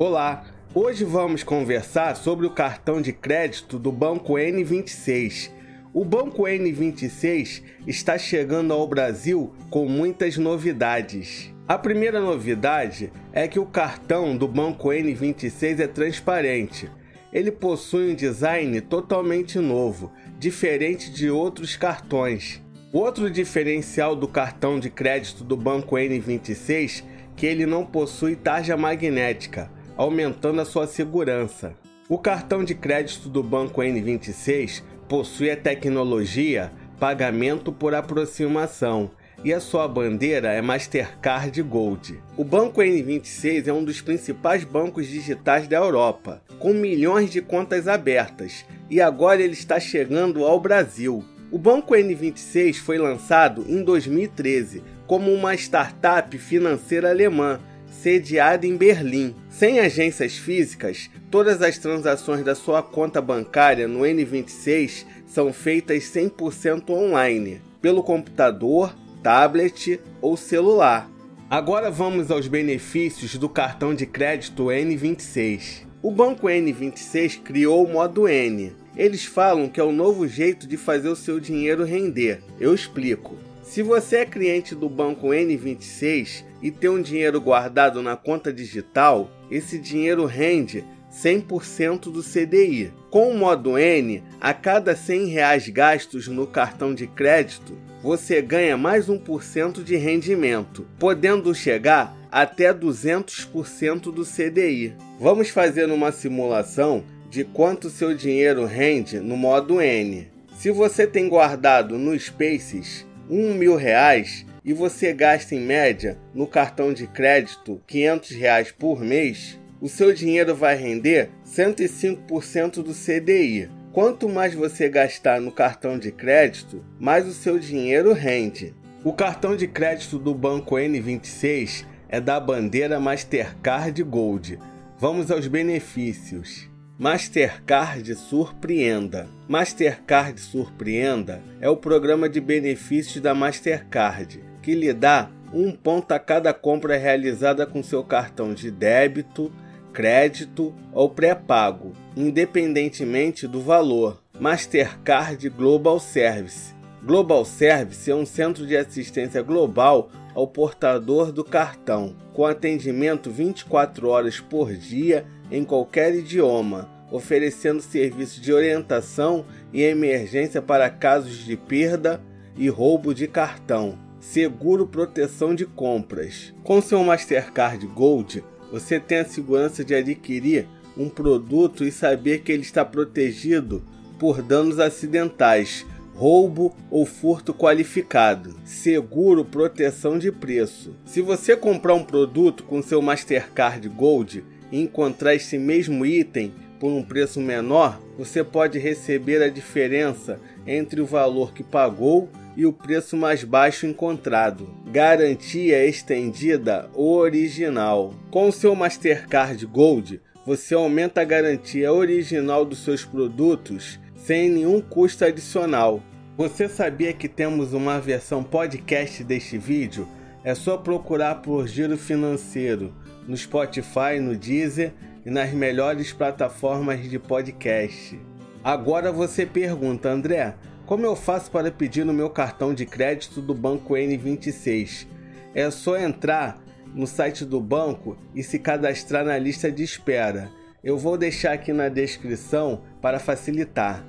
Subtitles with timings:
[0.00, 5.50] Olá, hoje vamos conversar sobre o cartão de crédito do Banco N26.
[5.92, 11.52] O Banco N26 está chegando ao Brasil com muitas novidades.
[11.66, 16.88] A primeira novidade é que o cartão do Banco N26 é transparente.
[17.32, 22.62] Ele possui um design totalmente novo, diferente de outros cartões.
[22.92, 28.76] Outro diferencial do cartão de crédito do Banco N26 é que ele não possui tarja
[28.76, 31.74] magnética aumentando a sua segurança.
[32.08, 39.10] O cartão de crédito do Banco N26 possui a tecnologia pagamento por aproximação
[39.44, 42.20] e a sua bandeira é Mastercard Gold.
[42.36, 47.86] O Banco N26 é um dos principais bancos digitais da Europa, com milhões de contas
[47.86, 51.24] abertas, e agora ele está chegando ao Brasil.
[51.50, 57.60] O Banco N26 foi lançado em 2013 como uma startup financeira alemã
[57.90, 59.34] sediada em Berlim.
[59.50, 66.90] Sem agências físicas, todas as transações da sua conta bancária no N26 são feitas 100%
[66.90, 71.10] online, pelo computador, tablet ou celular.
[71.50, 75.86] Agora vamos aos benefícios do cartão de crédito N26.
[76.02, 78.72] O banco N26 criou o modo N.
[78.96, 82.42] Eles falam que é o novo jeito de fazer o seu dinheiro render.
[82.60, 83.47] Eu explico.
[83.68, 89.30] Se você é cliente do banco N26 e tem um dinheiro guardado na conta digital,
[89.50, 92.90] esse dinheiro rende 100% do CDI.
[93.10, 98.78] Com o modo N, a cada 100 reais gastos no cartão de crédito, você ganha
[98.78, 104.94] mais 1% de rendimento, podendo chegar até 200% do CDI.
[105.20, 110.26] Vamos fazer uma simulação de quanto seu dinheiro rende no modo N.
[110.56, 116.46] Se você tem guardado no Spaces um mil reais e você gasta em média no
[116.46, 123.70] cartão de crédito 500 reais por mês, o seu dinheiro vai render 105% do CDI.
[123.92, 128.74] Quanto mais você gastar no cartão de crédito, mais o seu dinheiro rende.
[129.04, 134.58] O cartão de crédito do banco N26 é da bandeira Mastercard Gold.
[134.98, 136.68] Vamos aos benefícios.
[137.00, 139.28] Mastercard Surpreenda.
[139.46, 146.18] Mastercard Surpreenda é o programa de benefícios da Mastercard, que lhe dá um ponto a
[146.18, 149.52] cada compra realizada com seu cartão de débito,
[149.92, 154.20] crédito ou pré-pago, independentemente do valor.
[154.36, 156.74] Mastercard Global Service.
[157.00, 164.08] Global Service é um centro de assistência global ao portador do cartão, com atendimento 24
[164.08, 171.56] horas por dia em qualquer idioma, oferecendo serviços de orientação e emergência para casos de
[171.56, 172.22] perda
[172.56, 173.98] e roubo de cartão.
[174.20, 176.52] Seguro proteção de compras.
[176.64, 182.50] Com seu Mastercard Gold, você tem a segurança de adquirir um produto e saber que
[182.50, 183.82] ele está protegido
[184.18, 185.86] por danos acidentais,
[186.18, 188.56] roubo ou furto qualificado.
[188.64, 190.96] Seguro proteção de preço.
[191.04, 196.90] Se você comprar um produto com seu Mastercard Gold, e encontrar esse mesmo item por
[196.90, 202.72] um preço menor, você pode receber a diferença entre o valor que pagou e o
[202.72, 204.68] preço mais baixo encontrado.
[204.90, 208.14] Garantia estendida original.
[208.30, 214.80] Com o seu Mastercard Gold, você aumenta a garantia original dos seus produtos sem nenhum
[214.80, 216.02] custo adicional.
[216.38, 220.06] Você sabia que temos uma versão podcast deste vídeo?
[220.44, 222.94] É só procurar por Giro Financeiro
[223.26, 224.92] no Spotify, no Deezer
[225.26, 228.16] e nas melhores plataformas de podcast.
[228.62, 230.54] Agora você pergunta, André,
[230.86, 235.08] como eu faço para pedir no meu cartão de crédito do banco N26?
[235.52, 236.62] É só entrar
[236.94, 240.52] no site do banco e se cadastrar na lista de espera.
[240.84, 244.04] Eu vou deixar aqui na descrição para facilitar.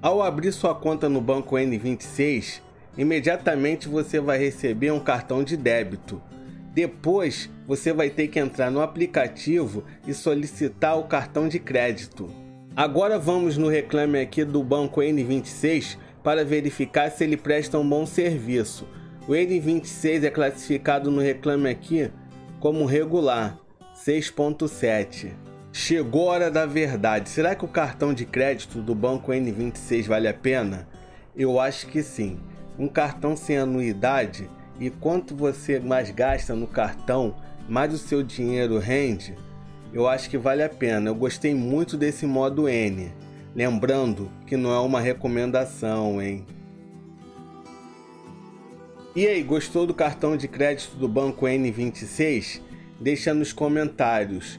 [0.00, 2.60] Ao abrir sua conta no banco N26,
[2.96, 6.22] imediatamente você vai receber um cartão de débito.
[6.72, 12.30] Depois, você vai ter que entrar no aplicativo e solicitar o cartão de crédito.
[12.76, 18.06] Agora vamos no reclame aqui do banco N26 para verificar se ele presta um bom
[18.06, 18.86] serviço.
[19.26, 22.08] O N26 é classificado no reclame aqui
[22.60, 23.58] como regular,
[23.96, 25.47] 6.7.
[25.80, 27.30] Chegou a hora da verdade.
[27.30, 30.88] Será que o cartão de crédito do banco N26 vale a pena?
[31.36, 32.40] Eu acho que sim.
[32.76, 37.36] Um cartão sem anuidade e quanto você mais gasta no cartão,
[37.68, 39.36] mais o seu dinheiro rende,
[39.92, 41.10] eu acho que vale a pena.
[41.10, 43.12] Eu gostei muito desse modo N.
[43.54, 46.44] Lembrando que não é uma recomendação, hein?
[49.14, 52.60] E aí, gostou do cartão de crédito do banco N26?
[53.00, 54.58] Deixa nos comentários.